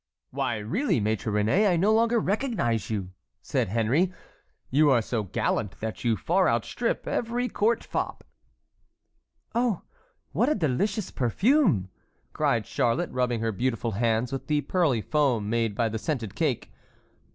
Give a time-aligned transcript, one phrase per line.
[0.31, 3.11] "Why, really, Maître Réné, I no longer recognize you,"
[3.43, 4.11] said Henry,
[4.71, 8.23] "you are so gallant that you far outstrip every court fop."
[9.53, 9.83] "Oh,
[10.31, 11.91] what a delicious perfume!"
[12.33, 16.71] cried Charlotte, rubbing her beautiful hands with the pearly foam made by the scented cake.